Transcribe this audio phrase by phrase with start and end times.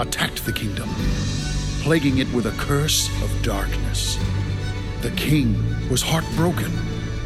[0.00, 0.88] attacked the kingdom,
[1.82, 4.18] plaguing it with a curse of darkness.
[5.02, 5.54] The king
[5.90, 6.72] was heartbroken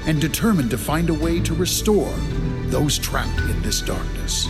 [0.06, 2.12] and determined to find a way to restore
[2.66, 4.48] those trapped in this darkness.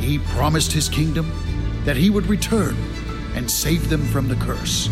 [0.00, 1.32] He promised his kingdom
[1.84, 2.76] that he would return
[3.34, 4.88] and save them from the curse.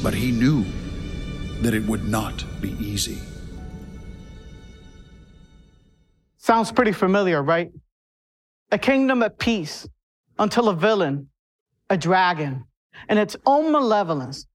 [0.00, 0.64] But he knew
[1.60, 3.18] that it would not be easy.
[6.36, 7.72] Sounds pretty familiar, right?
[8.70, 9.88] A kingdom at peace
[10.38, 11.28] until a villain,
[11.90, 12.64] a dragon,
[13.08, 14.46] in its own malevolence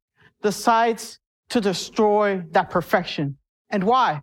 [0.41, 3.37] decides to destroy that perfection.
[3.69, 4.21] And why?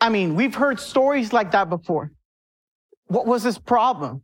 [0.00, 2.12] I mean, we've heard stories like that before.
[3.06, 4.22] What was his problem?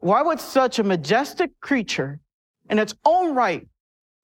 [0.00, 2.20] Why would such a majestic creature
[2.68, 3.66] in its own right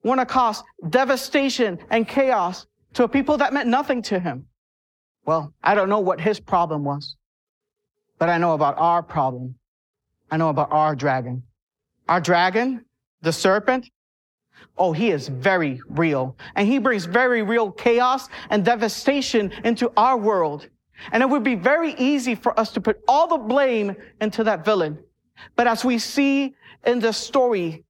[0.03, 4.47] want to cause devastation and chaos to a people that meant nothing to him?
[5.25, 7.17] Well, I don't know what his problem was,
[8.19, 9.55] but I know about our problem.
[10.33, 11.43] I know about our dragon.
[12.09, 12.87] Our dragon,
[13.21, 13.91] the serpent,
[14.79, 16.39] oh, he is very real.
[16.57, 20.69] And he brings very real chaos and devastation into our world.
[21.13, 24.65] And it would be very easy for us to put all the blame into that
[24.65, 24.99] villain.
[25.55, 26.55] But as we see
[26.87, 27.85] in the story,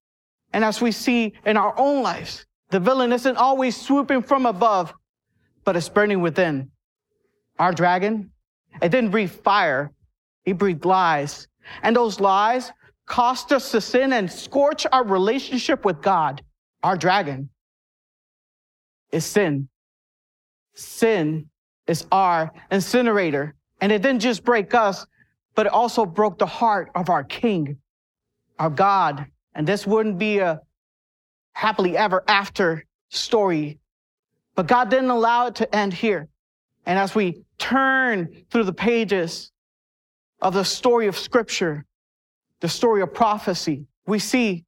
[0.53, 4.93] and as we see in our own lives, the villain isn't always swooping from above,
[5.65, 6.73] but it's burning within.
[7.61, 8.33] Our dragon,
[8.83, 9.93] it didn't breathe fire,
[10.45, 11.47] it breathed lies.
[11.83, 12.73] And those lies
[13.07, 16.43] cost us to sin and scorch our relationship with God.
[16.83, 17.51] Our dragon
[19.11, 19.69] is sin.
[20.75, 21.49] Sin
[21.87, 23.55] is our incinerator.
[23.81, 25.07] And it didn't just break us,
[25.55, 27.77] but it also broke the heart of our King,
[28.59, 29.27] our God.
[29.55, 30.61] And this wouldn't be a
[31.53, 33.79] happily ever after story.
[34.55, 36.29] But God didn't allow it to end here.
[36.87, 39.53] And as we turn through the pages
[40.43, 41.87] of the story of scripture,
[42.61, 44.65] the story of prophecy, we see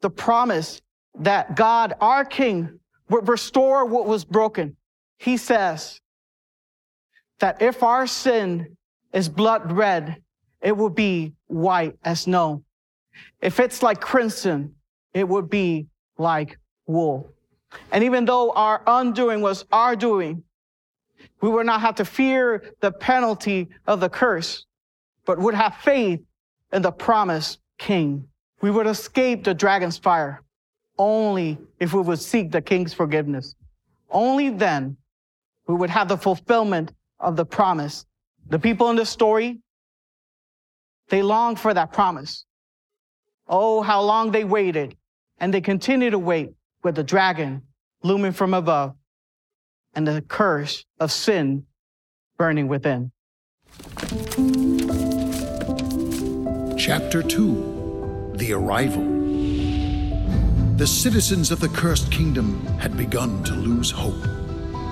[0.00, 0.80] the promise
[1.20, 4.76] that God, our King, would restore what was broken.
[5.18, 6.00] He says
[7.38, 8.76] that if our sin
[9.12, 10.22] is blood red,
[10.62, 12.64] it will be white as snow.
[13.40, 14.74] If it's like crimson,
[15.12, 17.30] it would be like wool.
[17.92, 20.42] And even though our undoing was our doing,
[21.42, 24.64] we would not have to fear the penalty of the curse,
[25.26, 26.20] but would have faith
[26.72, 28.26] in the promised king.
[28.60, 30.42] We would escape the dragon's fire
[30.98, 33.54] only if we would seek the king's forgiveness.
[34.10, 34.96] Only then
[35.66, 38.06] we would have the fulfillment of the promise.
[38.48, 39.60] The people in this story,
[41.08, 42.44] they long for that promise.
[43.48, 44.96] Oh, how long they waited.
[45.38, 47.62] And they continue to wait with the dragon
[48.02, 48.94] looming from above
[49.94, 51.64] and the curse of sin
[52.38, 53.10] burning within.
[56.76, 59.04] Chapter 2 The Arrival
[60.76, 64.20] The citizens of the cursed kingdom had begun to lose hope.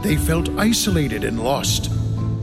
[0.02, 1.90] They felt isolated and lost,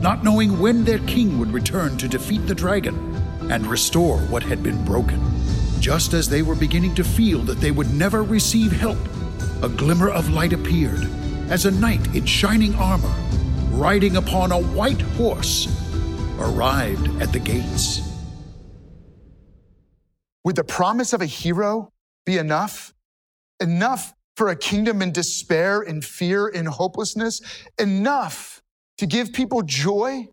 [0.00, 3.16] not knowing when their king would return to defeat the dragon
[3.50, 5.20] and restore what had been broken.
[5.80, 8.98] Just as they were beginning to feel that they would never receive help,
[9.62, 11.08] a glimmer of light appeared
[11.48, 13.14] as a knight in shining armor,
[13.70, 15.66] riding upon a white horse,
[16.38, 18.09] arrived at the gates.
[20.44, 21.92] Would the promise of a hero
[22.24, 22.94] be enough?
[23.60, 27.40] Enough for a kingdom in despair, in fear, in hopelessness?
[27.78, 28.62] Enough
[28.98, 30.28] to give people joy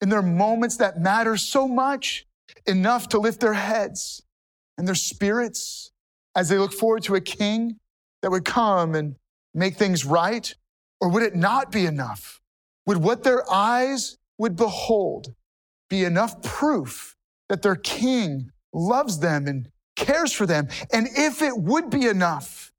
[0.00, 2.26] in their moments that matter so much?
[2.66, 4.22] Enough to lift their heads
[4.76, 5.92] and their spirits
[6.34, 7.78] as they look forward to a king
[8.22, 9.16] that would come and
[9.54, 10.54] make things right?
[11.00, 12.40] Or would it not be enough?
[12.86, 15.34] Would what their eyes would behold
[15.88, 17.16] be enough proof
[17.48, 20.68] that their king loves them and cares for them.
[20.92, 22.72] And if it would be enough,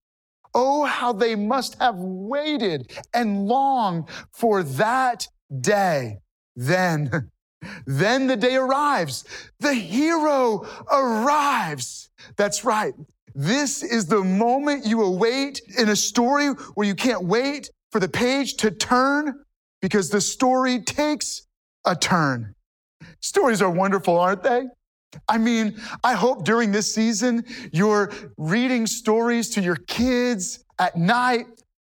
[0.53, 5.27] oh, how they must have waited and longed for that
[5.59, 6.19] day.
[6.55, 7.31] Then,
[7.85, 9.23] then the day arrives.
[9.59, 12.09] The hero arrives.
[12.35, 12.93] That's right.
[13.33, 18.09] This is the moment you await in a story where you can't wait for the
[18.09, 19.43] page to turn
[19.81, 21.47] because the story takes
[21.85, 22.55] a turn.
[23.19, 24.65] Stories are wonderful, aren't they?
[25.27, 31.45] I mean, I hope during this season you're reading stories to your kids at night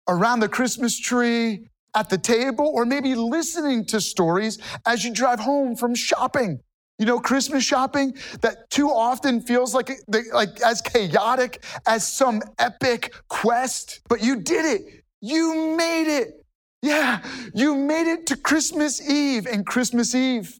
[0.08, 5.40] around the Christmas tree, at the table, or maybe listening to stories as you drive
[5.40, 6.60] home from shopping.
[6.98, 9.90] You know, Christmas shopping that too often feels like,
[10.32, 15.04] like as chaotic as some epic quest, but you did it.
[15.20, 16.44] You made it.
[16.82, 17.24] Yeah,
[17.54, 19.46] you made it to Christmas Eve.
[19.46, 20.58] And Christmas Eve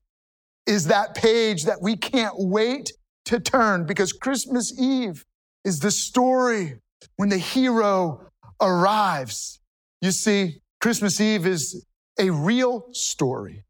[0.67, 2.93] is that page that we can't wait
[3.27, 5.25] to turn because Christmas Eve
[5.65, 6.79] is the story
[7.17, 8.29] when the hero
[8.61, 9.61] arrives.
[10.01, 11.87] You see, Christmas Eve is
[12.19, 13.65] a real story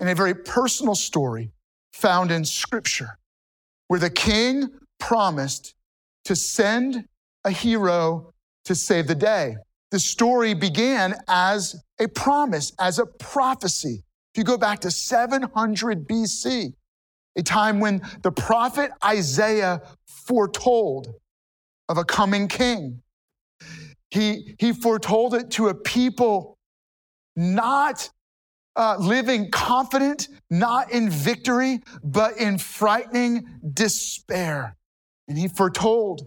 [0.00, 1.52] and a very personal story
[1.92, 3.18] found in Scripture,
[3.88, 4.68] where the king
[4.98, 5.74] promised
[6.24, 7.04] to send
[7.44, 8.32] a hero
[8.64, 9.56] to save the day.
[9.90, 14.04] The story began as a promise, as a prophecy.
[14.32, 16.72] If you go back to 700 BC,
[17.36, 21.14] a time when the prophet Isaiah foretold
[21.88, 23.02] of a coming king.
[24.10, 26.58] He, he foretold it to a people
[27.36, 28.10] not
[28.76, 34.76] uh, living confident, not in victory, but in frightening despair.
[35.28, 36.26] And he foretold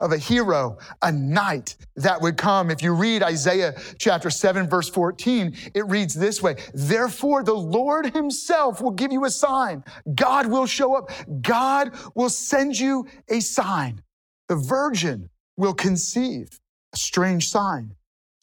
[0.00, 2.70] of a hero, a knight that would come.
[2.70, 8.14] If you read Isaiah chapter 7, verse 14, it reads this way Therefore, the Lord
[8.14, 9.84] himself will give you a sign.
[10.14, 11.10] God will show up.
[11.42, 14.02] God will send you a sign.
[14.48, 16.58] The virgin will conceive
[16.92, 17.94] a strange sign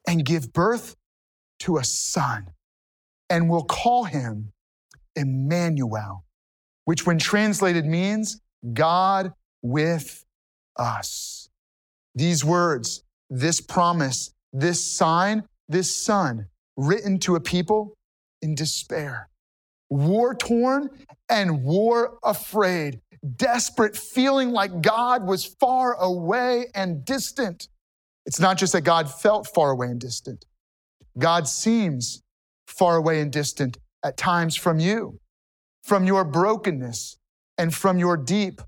[0.07, 0.95] and give birth
[1.59, 2.47] to a son
[3.29, 4.53] and will call him
[5.15, 6.23] Emmanuel,
[6.85, 8.39] which, when translated, means
[8.73, 10.23] God with
[10.77, 11.46] us.
[12.17, 17.93] These words, this promise, this sign, this son, written to a people
[18.41, 19.29] in despair,
[19.91, 20.89] war torn
[21.29, 23.01] and war afraid,
[23.35, 27.67] desperate, feeling like God was far away and distant.
[28.25, 30.43] It's not just that God felt far away and distant,
[31.19, 32.23] God seems
[32.65, 35.19] far away and distant at times from you,
[35.83, 37.17] from your brokenness,
[37.59, 38.59] and from your deep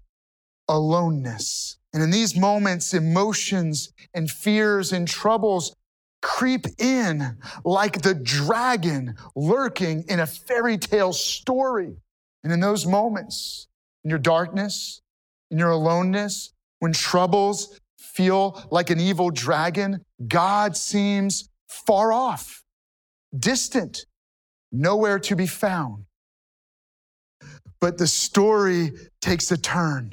[0.67, 1.78] aloneness.
[1.93, 5.75] And in these moments, emotions and fears and troubles
[6.21, 11.95] creep in like the dragon lurking in a fairy tale story.
[12.43, 13.67] And in those moments,
[14.03, 15.01] in your darkness,
[15.49, 22.63] in your aloneness, when troubles feel like an evil dragon, God seems far off
[23.37, 24.05] distant,
[24.71, 26.05] nowhere to be found.
[27.79, 28.91] But the story
[29.21, 30.11] takes a turn.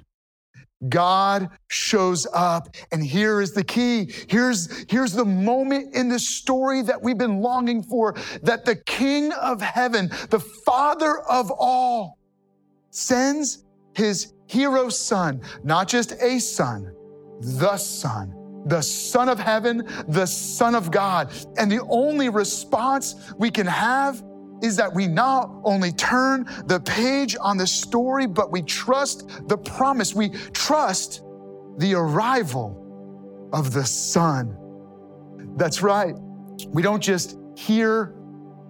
[0.88, 4.12] God shows up, and here is the key.
[4.28, 9.32] Here's, here's the moment in the story that we've been longing for that the King
[9.32, 12.18] of heaven, the Father of all,
[12.90, 13.64] sends
[13.94, 16.94] his hero son, not just a son,
[17.40, 18.34] the Son
[18.66, 21.32] the Son of heaven, the Son of God.
[21.56, 24.24] And the only response we can have
[24.62, 29.56] is that we not only turn the page on the story, but we trust the
[29.56, 30.14] promise.
[30.14, 31.22] We trust
[31.78, 32.82] the arrival
[33.52, 34.56] of the Son.
[35.56, 36.14] That's right.
[36.68, 38.14] We don't just hear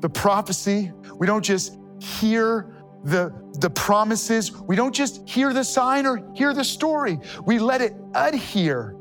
[0.01, 2.75] the prophecy, we don't just hear
[3.05, 7.19] the, the promises, we don't just hear the sign or hear the story.
[7.45, 8.97] We let it adhere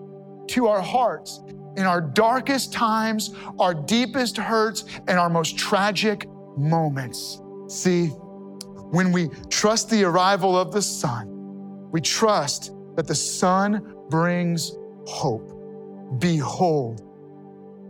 [0.47, 1.41] to our hearts
[1.75, 7.41] in our darkest times, our deepest hurts, and our most tragic moments.
[7.67, 11.27] See, when we trust the arrival of the Son,
[11.91, 14.71] we trust that the Son brings
[15.05, 15.51] hope.
[16.19, 17.01] Behold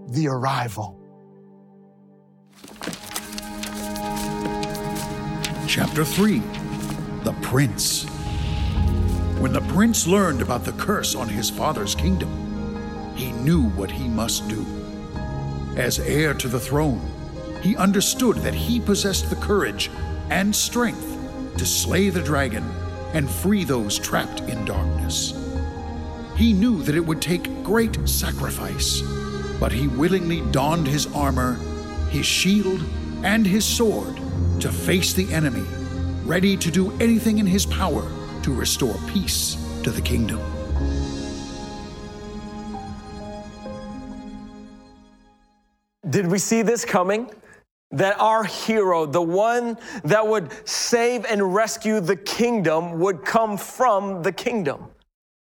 [0.09, 1.01] the arrival.
[5.67, 6.39] Chapter 3
[7.23, 8.05] The Prince.
[9.39, 14.07] When the prince learned about the curse on his father's kingdom, he knew what he
[14.07, 14.65] must do.
[15.75, 17.01] As heir to the throne,
[17.65, 19.89] he understood that he possessed the courage
[20.29, 21.17] and strength
[21.57, 22.63] to slay the dragon
[23.15, 25.33] and free those trapped in darkness.
[26.35, 29.01] He knew that it would take great sacrifice,
[29.59, 31.55] but he willingly donned his armor,
[32.11, 32.83] his shield,
[33.23, 34.15] and his sword
[34.59, 35.65] to face the enemy,
[36.23, 38.07] ready to do anything in his power
[38.43, 40.39] to restore peace to the kingdom.
[46.07, 47.31] Did we see this coming?
[47.91, 54.23] That our hero, the one that would save and rescue the kingdom, would come from
[54.23, 54.87] the kingdom.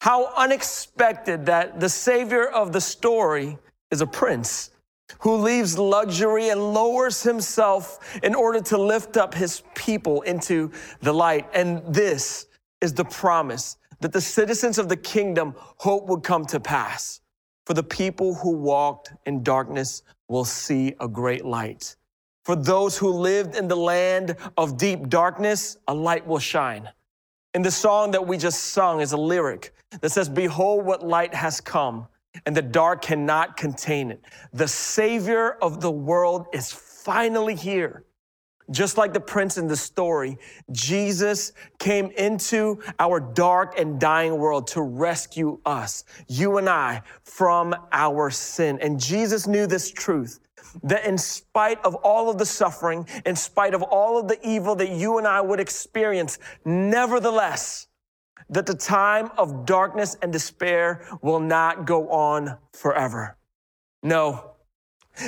[0.01, 3.59] How unexpected that the savior of the story
[3.91, 4.71] is a prince
[5.21, 10.71] who leaves luxury and lowers himself in order to lift up his people into
[11.01, 11.49] the light.
[11.55, 12.47] And this
[12.81, 17.21] is the promise that the citizens of the kingdom hope would come to pass.
[17.67, 21.97] For the people who walked in darkness will see a great light.
[22.49, 26.89] For those who lived in the land of deep darkness, a light will shine.
[27.53, 31.35] In the song that we just sung is a lyric that says, Behold, what light
[31.35, 32.07] has come,
[32.47, 34.25] and the dark cannot contain it.
[34.55, 38.05] The Savior of the world is finally here.
[38.71, 40.39] Just like the prince in the story,
[40.73, 47.75] Jesus came into our dark and dying world to rescue us, you and I, from
[47.93, 48.79] our sin.
[48.81, 50.41] And Jesus knew this truth
[50.83, 54.75] that in spite of all of the suffering, in spite of all of the evil
[54.77, 57.89] that you and I would experience, nevertheless,
[58.51, 63.37] that the time of darkness and despair will not go on forever.
[64.03, 64.55] No,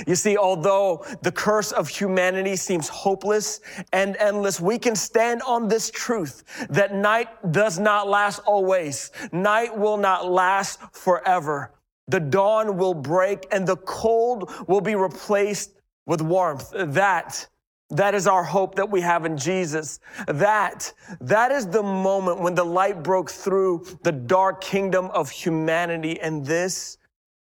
[0.06, 3.60] you see, although the curse of humanity seems hopeless
[3.92, 9.10] and endless, we can stand on this truth that night does not last always.
[9.32, 11.72] Night will not last forever.
[12.10, 15.72] The dawn will break and the cold will be replaced
[16.06, 16.72] with warmth.
[16.74, 17.46] That
[17.90, 19.98] that is our hope that we have in Jesus.
[20.28, 26.20] That, that is the moment when the light broke through the dark kingdom of humanity.
[26.20, 26.98] And this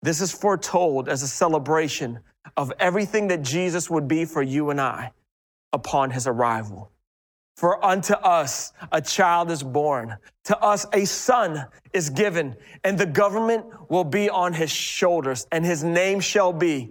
[0.03, 2.21] this is foretold as a celebration
[2.59, 5.13] of everything that Jesus would be for you and I
[5.73, 6.91] upon his arrival.
[7.57, 13.07] For unto us a child is born, to us a son is given, and the
[13.07, 16.91] government will be on his shoulders, and his name shall be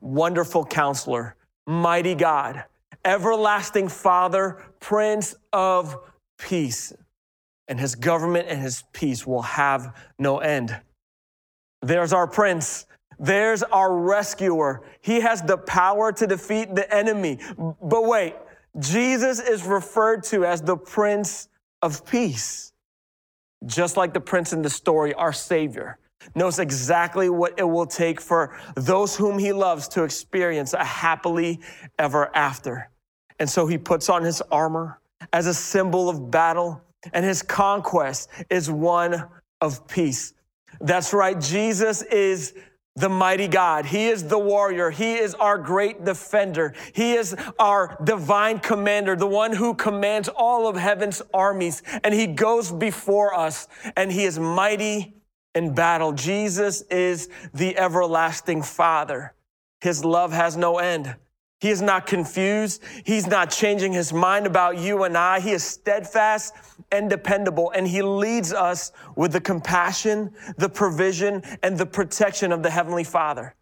[0.00, 1.36] Wonderful Counselor,
[1.66, 2.64] Mighty God,
[3.04, 5.96] Everlasting Father, Prince of
[6.38, 6.92] Peace.
[7.68, 10.78] And his government and his peace will have no end.
[11.82, 12.86] There's our prince.
[13.18, 14.82] There's our rescuer.
[15.00, 17.38] He has the power to defeat the enemy.
[17.56, 18.34] But wait,
[18.78, 21.48] Jesus is referred to as the Prince
[21.82, 22.72] of Peace.
[23.66, 25.98] Just like the prince in the story, our Savior
[26.34, 31.60] knows exactly what it will take for those whom he loves to experience a happily
[31.98, 32.90] ever after.
[33.38, 35.00] And so he puts on his armor
[35.32, 36.80] as a symbol of battle,
[37.12, 39.26] and his conquest is one
[39.60, 40.34] of peace.
[40.80, 41.38] That's right.
[41.40, 42.54] Jesus is
[42.96, 43.86] the mighty God.
[43.86, 44.90] He is the warrior.
[44.90, 46.74] He is our great defender.
[46.92, 51.82] He is our divine commander, the one who commands all of heaven's armies.
[52.04, 55.14] And he goes before us and he is mighty
[55.54, 56.12] in battle.
[56.12, 59.34] Jesus is the everlasting Father.
[59.80, 61.16] His love has no end.
[61.64, 62.82] He is not confused.
[63.06, 65.40] He's not changing his mind about you and I.
[65.40, 66.52] He is steadfast
[66.92, 72.62] and dependable, and he leads us with the compassion, the provision, and the protection of
[72.62, 73.54] the Heavenly Father.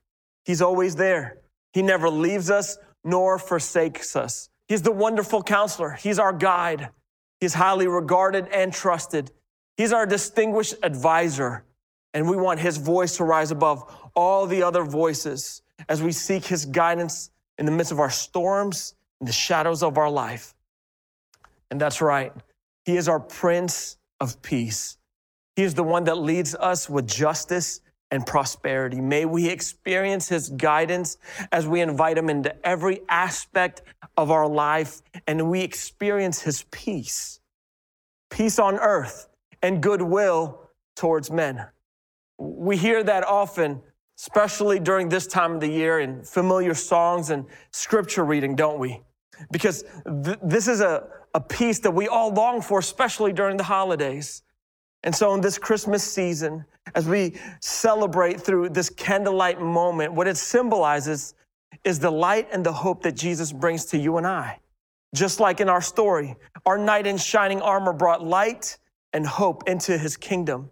[0.44, 1.42] He's always there.
[1.75, 4.49] He never leaves us nor forsakes us.
[4.66, 5.92] He's the wonderful counselor.
[5.92, 6.88] He's our guide.
[7.38, 9.30] He's highly regarded and trusted.
[9.76, 11.66] He's our distinguished advisor.
[12.14, 13.85] And we want his voice to rise above
[14.16, 17.30] all the other voices as we seek his guidance
[17.62, 20.52] in the midst of our storms, in the shadows of our life.
[21.71, 22.33] And that's right.
[22.85, 24.99] He is our Prince of Peace.
[25.54, 29.00] He is the one that leads us with justice and prosperity.
[29.00, 31.19] May we experience His guidance
[31.52, 33.83] as we invite Him into every aspect
[34.16, 37.38] of our life and we experience His peace.
[38.28, 39.28] Peace on earth
[39.62, 41.64] and goodwill towards men.
[42.38, 43.83] We hear that often
[44.19, 49.00] especially during this time of the year in familiar songs and scripture reading, don't we?
[49.50, 49.85] Because
[50.25, 54.42] th- this is a, a peace that we all long for, especially during the holidays.
[55.02, 56.64] And so, in this Christmas season,
[56.95, 61.35] as we celebrate through this candlelight moment, what it symbolizes
[61.85, 64.61] is the light and the hope that Jesus brings to you and I.
[65.14, 68.78] Just like in our story, our knight in shining armor brought light
[69.12, 70.71] and hope into his kingdom.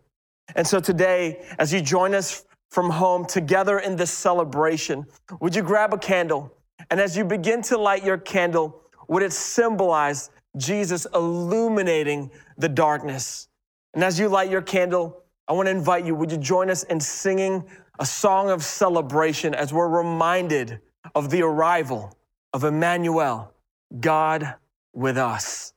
[0.55, 5.05] And so today, as you join us from home together in this celebration,
[5.41, 6.55] would you grab a candle?
[6.91, 13.49] And as you begin to light your candle, would it symbolize Jesus illuminating the darkness?
[13.95, 16.85] And as you light your candle, I want to invite you, would you join us
[16.85, 17.65] in singing
[17.99, 20.81] a song of celebration as we're reminded
[21.15, 22.17] of the arrival
[22.53, 23.53] of Emmanuel,
[23.99, 24.55] God
[24.93, 25.75] with us?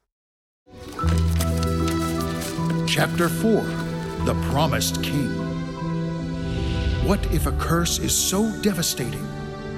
[2.88, 3.64] Chapter 4
[4.26, 5.43] The Promised King.
[7.06, 9.28] What if a curse is so devastating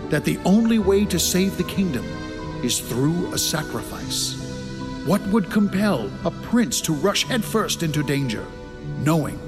[0.09, 2.05] that the only way to save the kingdom
[2.63, 4.35] is through a sacrifice?
[5.07, 8.45] What would compel a prince to rush headfirst into danger,
[8.99, 9.39] knowing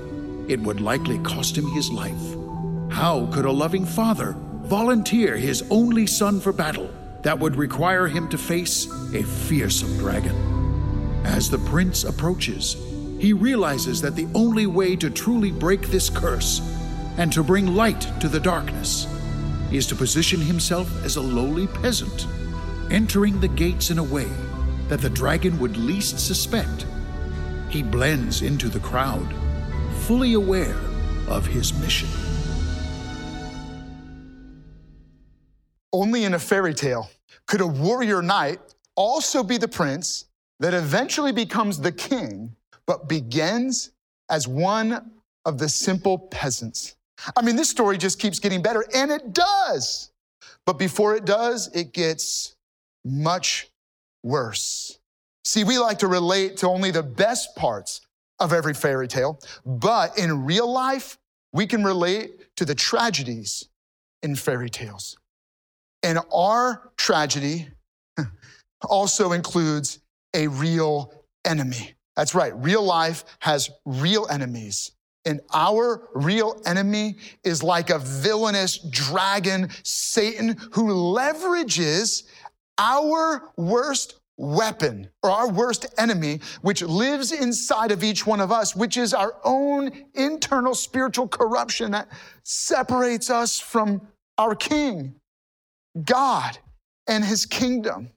[0.49, 2.35] it would likely cost him his life?
[2.89, 6.89] How could a loving father volunteer his only son for battle
[7.21, 10.35] that would require him to face a fearsome dragon?
[11.25, 12.75] As the prince approaches,
[13.19, 16.59] he realizes that the only way to truly break this curse
[17.17, 19.07] and to bring light to the darkness
[19.69, 22.27] he is to position himself as a lowly peasant,
[22.89, 24.29] entering the gates in a way
[24.87, 26.85] that the dragon would least suspect.
[27.69, 29.27] He blends into the crowd,
[30.03, 30.77] fully aware
[31.27, 32.07] of his mission.
[35.91, 37.09] Only in a fairy tale
[37.45, 38.59] could a warrior knight
[38.95, 40.25] also be the prince
[40.59, 42.55] that eventually becomes the king,
[42.85, 43.91] but begins
[44.29, 45.11] as one
[45.45, 46.96] of the simple peasants.
[47.35, 50.11] I mean, this story just keeps getting better, and it does.
[50.65, 52.55] But before it does, it gets
[53.05, 53.69] much
[54.23, 54.99] worse.
[55.45, 58.01] See, we like to relate to only the best parts
[58.39, 61.17] of every fairy tale, but in real life,
[61.53, 63.67] we can relate to the tragedies
[64.21, 65.17] in fairy tales.
[66.03, 67.69] And our tragedy
[68.83, 69.99] also includes
[70.33, 71.13] a real
[71.45, 71.95] enemy.
[72.15, 74.91] That's right, real life has real enemies.
[75.27, 82.23] And our real enemy is like a villainous dragon, Satan, who leverages
[82.77, 88.73] our worst weapon or our worst enemy, which lives inside of each one of us,
[88.73, 92.07] which is our own internal spiritual corruption that
[92.43, 94.07] separates us from
[94.37, 95.15] our King,
[96.05, 96.57] God,
[97.07, 98.11] and his kingdom,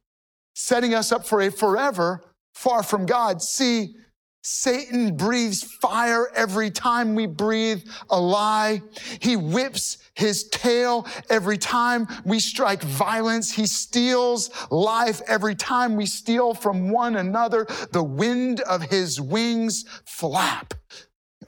[0.55, 2.23] setting us up for a forever
[2.55, 3.43] far from God.
[3.43, 3.97] See,
[4.43, 8.83] Satan breathes fire every time we breathe a lie.
[9.21, 13.53] He whips his tail every time we strike violence.
[13.53, 17.67] He steals life every time we steal from one another.
[17.93, 20.75] The wind of his wings flap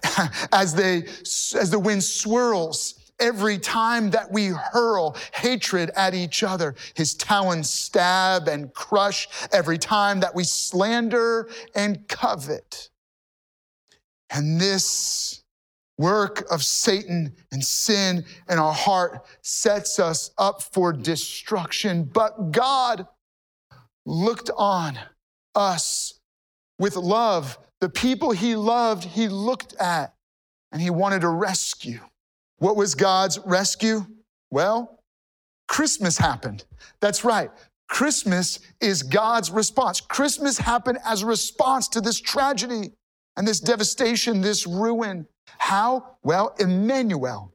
[0.53, 1.05] as they,
[1.59, 6.75] as the wind swirls every time that we hurl hatred at each other.
[6.95, 12.91] His talons stab and crush every time that we slander and covet.
[14.29, 15.45] And this
[15.99, 22.05] work of Satan and sin in our heart sets us up for destruction.
[22.05, 23.07] But God
[24.05, 24.99] looked on
[25.55, 26.19] us
[26.79, 27.59] with love.
[27.81, 30.15] The people he loved, he looked at
[30.73, 32.01] and he wanted to rescue.
[32.63, 34.07] What was God's rescue?
[34.53, 35.01] Well,
[35.67, 36.65] Christmas happened.
[37.01, 37.51] That's right.
[37.89, 40.01] Christmas is God's response.
[40.01, 42.93] Christmas happened as a response to this tragedy
[43.37, 45.27] and this devastation, this ruin.
[45.59, 46.15] How?
[46.23, 47.53] Well, Emmanuel,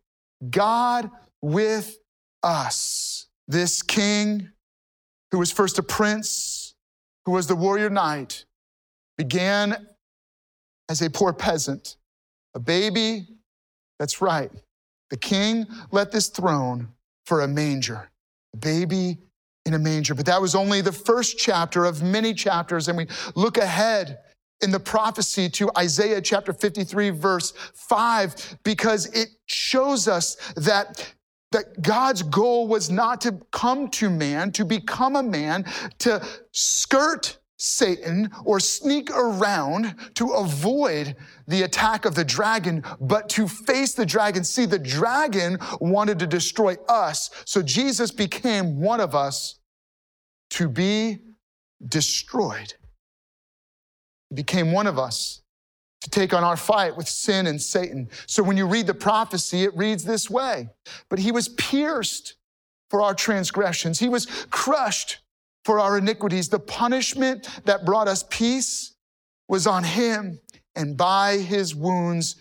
[0.50, 1.10] God
[1.42, 2.00] with
[2.44, 3.28] us.
[3.48, 4.50] This king,
[5.32, 6.76] who was first a prince,
[7.26, 8.44] who was the warrior knight,
[9.18, 9.88] began
[10.90, 11.96] as a poor peasant,
[12.54, 13.30] a baby.
[14.00, 14.52] That's right.
[15.10, 16.90] The king let this throne
[17.26, 18.10] for a manger,
[18.54, 19.20] a baby
[19.66, 20.16] in a manger.
[20.16, 22.88] But that was only the first chapter of many chapters.
[22.88, 24.20] And we look ahead
[24.62, 31.14] in the prophecy to Isaiah chapter 53, verse 5, because it shows us that,
[31.52, 35.66] that God's goal was not to come to man, to become a man,
[36.00, 41.16] to skirt Satan or sneak around to avoid
[41.48, 44.44] the attack of the dragon, but to face the dragon.
[44.44, 49.60] See, the dragon wanted to destroy us, so Jesus became one of us
[50.52, 51.18] to be
[51.86, 52.76] destroyed.
[54.30, 55.42] He became one of us
[56.02, 58.10] to take on our fight with sin and Satan.
[58.28, 60.70] So when you read the prophecy, it reads this way
[61.10, 62.36] But he was pierced
[62.90, 65.18] for our transgressions, he was crushed
[65.68, 66.48] for our iniquities.
[66.48, 68.96] The punishment that brought us peace
[69.50, 70.40] was on him,
[70.78, 72.38] and by his wounds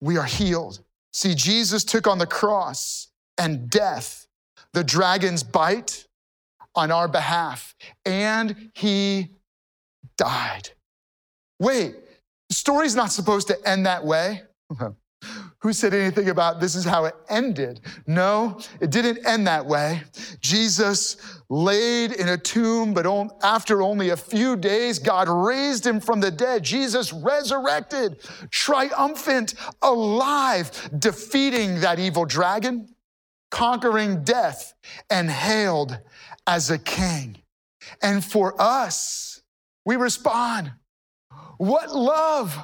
[0.00, 0.80] we are healed.
[1.12, 4.26] See, Jesus took on the cross and death,
[4.72, 6.06] the dragon's bite
[6.74, 7.74] on our behalf,
[8.06, 9.28] and he
[10.16, 10.70] died.
[11.60, 11.94] Wait,
[12.48, 14.44] the story's not supposed to end that way.
[15.62, 17.82] Who said anything about this is how it ended?
[18.08, 20.02] No, it didn't end that way.
[20.40, 21.16] Jesus
[21.48, 23.06] laid in a tomb, but
[23.44, 26.64] after only a few days, God raised him from the dead.
[26.64, 28.20] Jesus resurrected,
[28.50, 32.88] triumphant, alive, defeating that evil dragon,
[33.52, 34.74] conquering death,
[35.10, 35.96] and hailed
[36.44, 37.36] as a king.
[38.02, 39.42] And for us,
[39.84, 40.72] we respond
[41.58, 42.56] what love,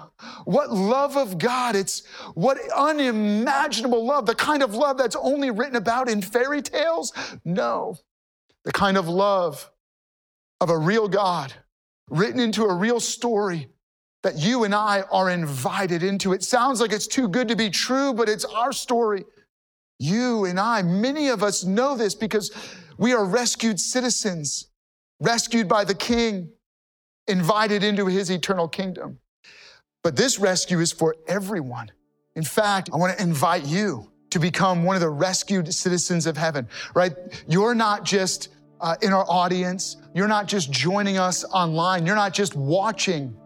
[0.44, 1.76] what love of God.
[1.76, 2.02] It's
[2.34, 7.12] what unimaginable love, the kind of love that's only written about in fairy tales.
[7.44, 7.96] No,
[8.64, 9.70] the kind of love
[10.60, 11.52] of a real God
[12.10, 13.68] written into a real story
[14.22, 16.32] that you and I are invited into.
[16.32, 19.24] It sounds like it's too good to be true, but it's our story.
[20.00, 22.50] You and I, many of us know this because
[22.98, 24.68] we are rescued citizens,
[25.20, 26.50] rescued by the King
[27.28, 29.18] invited into his eternal kingdom.
[30.02, 31.90] But this rescue is for everyone.
[32.34, 36.36] In fact, I want to invite you to become one of the rescued citizens of
[36.36, 37.12] heaven, right?
[37.46, 38.48] You're not just
[38.80, 43.36] uh, in our audience, you're not just joining us online, you're not just watching.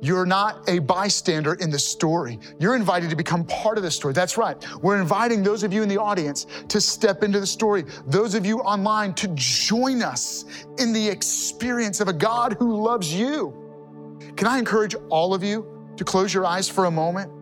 [0.00, 2.38] You're not a bystander in the story.
[2.58, 4.12] You're invited to become part of the story.
[4.12, 4.56] That's right.
[4.82, 8.44] We're inviting those of you in the audience to step into the story, those of
[8.44, 10.44] you online to join us
[10.78, 13.54] in the experience of a God who loves you.
[14.36, 17.32] Can I encourage all of you to close your eyes for a moment?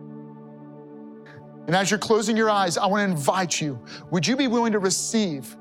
[1.67, 3.79] And as you're closing your eyes, I want to invite you
[4.11, 5.55] would you be willing to receive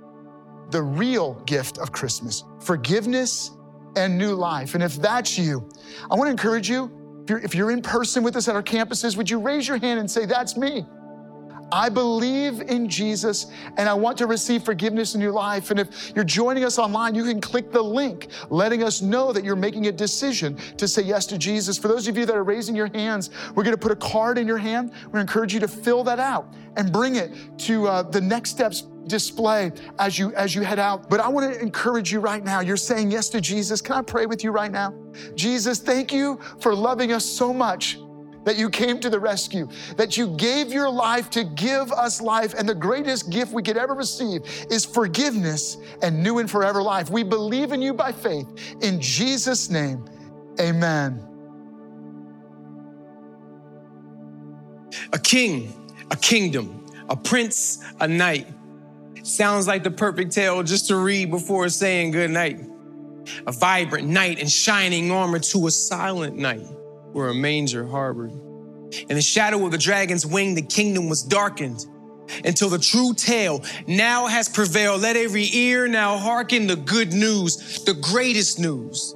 [0.70, 3.50] the real gift of Christmas forgiveness
[3.96, 4.74] and new life?
[4.74, 5.68] And if that's you,
[6.10, 6.90] I want to encourage you
[7.24, 9.78] if you're, if you're in person with us at our campuses, would you raise your
[9.78, 10.86] hand and say, That's me?
[11.74, 15.72] I believe in Jesus and I want to receive forgiveness in your life.
[15.72, 19.42] And if you're joining us online, you can click the link letting us know that
[19.42, 21.76] you're making a decision to say yes to Jesus.
[21.76, 24.38] For those of you that are raising your hands, we're going to put a card
[24.38, 24.92] in your hand.
[25.06, 28.20] We're going to encourage you to fill that out and bring it to uh, the
[28.20, 32.20] next steps display as you as you head out but i want to encourage you
[32.20, 34.94] right now you're saying yes to jesus can i pray with you right now
[35.34, 37.98] jesus thank you for loving us so much
[38.44, 42.54] that you came to the rescue, that you gave your life to give us life.
[42.54, 47.10] And the greatest gift we could ever receive is forgiveness and new and forever life.
[47.10, 48.76] We believe in you by faith.
[48.82, 50.04] In Jesus' name,
[50.60, 51.26] amen.
[55.12, 55.72] A king,
[56.10, 58.48] a kingdom, a prince, a knight.
[59.22, 62.60] Sounds like the perfect tale just to read before saying good night.
[63.46, 66.66] A vibrant knight in shining armor to a silent night
[67.14, 68.32] where a manger harbored.
[69.08, 71.86] In the shadow of the dragon's wing, the kingdom was darkened
[72.44, 75.02] until the true tale now has prevailed.
[75.02, 79.14] Let every ear now hearken the good news, the greatest news.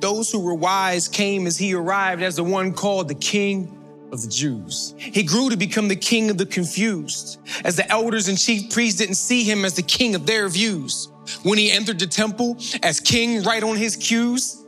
[0.00, 3.72] Those who were wise came as he arrived as the one called the King
[4.10, 4.94] of the Jews.
[4.98, 8.98] He grew to become the king of the confused, as the elders and chief priests
[8.98, 11.08] didn't see him as the king of their views.
[11.42, 14.65] When he entered the temple as king right on his cues,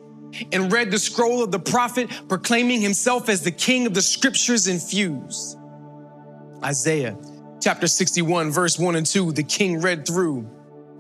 [0.53, 4.69] and read the scroll of the prophet proclaiming himself as the king of the scriptures
[4.69, 5.59] infused.
[6.63, 7.17] Isaiah
[7.61, 10.49] chapter 61, verse 1 and 2, the king read through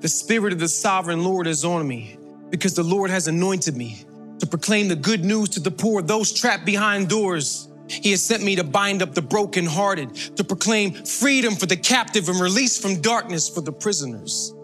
[0.00, 2.18] The Spirit of the sovereign Lord is on me
[2.50, 4.04] because the Lord has anointed me
[4.40, 7.68] to proclaim the good news to the poor, those trapped behind doors.
[7.88, 12.28] He has sent me to bind up the brokenhearted, to proclaim freedom for the captive
[12.28, 14.54] and release from darkness for the prisoners,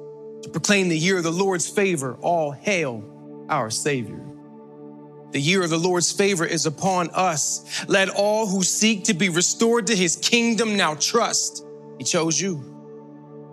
[0.42, 2.16] to proclaim the year of the Lord's favor.
[2.20, 3.02] All hail
[3.48, 4.33] our Savior.
[5.34, 7.84] The year of the Lord's favor is upon us.
[7.88, 11.66] Let all who seek to be restored to his kingdom now trust.
[11.98, 12.62] He chose you.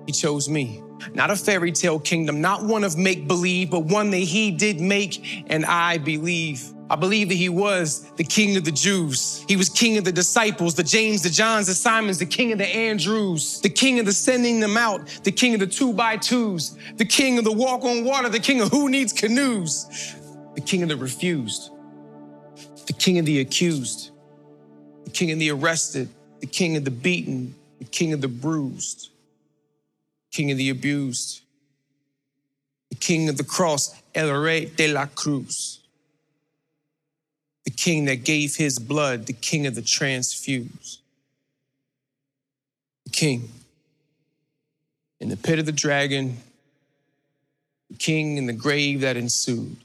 [0.05, 0.83] He chose me.
[1.15, 4.79] Not a fairy tale kingdom, not one of make believe, but one that he did
[4.79, 6.71] make, and I believe.
[6.87, 9.43] I believe that he was the king of the Jews.
[9.47, 12.59] He was king of the disciples, the James, the Johns, the Simons, the king of
[12.59, 16.17] the Andrews, the king of the sending them out, the king of the two by
[16.17, 19.87] twos, the king of the walk on water, the king of who needs canoes,
[20.55, 21.71] the king of the refused,
[22.87, 24.11] the king of the accused,
[25.05, 26.09] the king of the arrested,
[26.39, 29.09] the king of the beaten, the king of the bruised,
[30.31, 31.41] king of the abused,
[32.89, 35.79] the king of the cross, El Rey de la Cruz,
[37.63, 40.99] the king that gave his blood, the king of the transfused,
[43.05, 43.49] the king.
[45.19, 46.37] In the pit of the dragon,
[47.91, 49.77] the king in the grave that ensued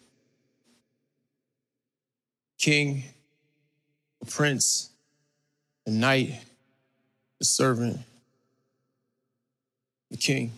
[2.59, 3.05] king,
[4.23, 4.91] a prince,
[5.87, 6.41] a knight,
[7.41, 8.01] a servant,
[10.11, 10.53] the king.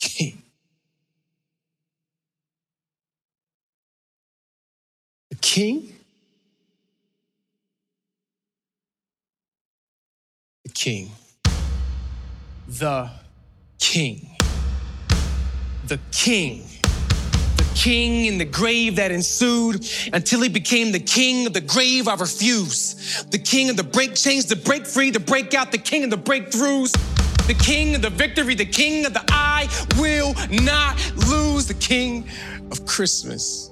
[0.00, 0.42] King.
[5.28, 5.92] The king?
[10.64, 11.10] The king.
[12.66, 13.10] The
[13.78, 14.36] king.
[15.86, 16.79] The king
[17.80, 22.14] king in the grave that ensued until he became the king of the grave I
[22.14, 23.24] refuse.
[23.30, 26.10] The king of the break chains, the break free, the break out, the king of
[26.10, 26.92] the breakthroughs.
[27.46, 29.66] The king of the victory, the king of the I
[29.98, 30.94] will not
[31.30, 32.28] lose, the king
[32.70, 33.70] of Christmas,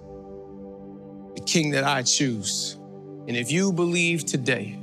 [1.34, 2.78] the king that I choose.
[3.28, 4.78] And if you believe today,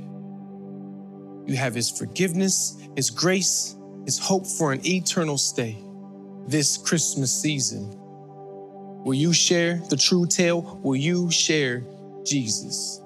[1.46, 5.76] you have his forgiveness, his grace, his hope for an eternal stay
[6.46, 8.05] this Christmas season.
[9.06, 10.80] Will you share the true tale?
[10.82, 11.84] Will you share
[12.24, 13.00] Jesus?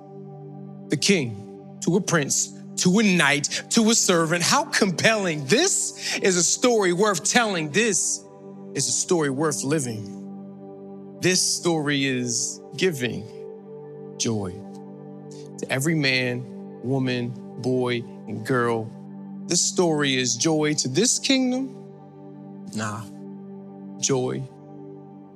[0.89, 4.43] The king to a prince, to a knight, to a servant.
[4.43, 5.45] How compelling.
[5.45, 7.71] This is a story worth telling.
[7.71, 8.25] This
[8.73, 11.19] is a story worth living.
[11.21, 13.23] This story is giving
[14.17, 14.53] joy
[15.59, 16.43] to every man,
[16.83, 17.29] woman,
[17.61, 18.91] boy, and girl.
[19.49, 21.77] This story is joy to this kingdom.
[22.75, 23.03] Nah,
[23.99, 24.49] joy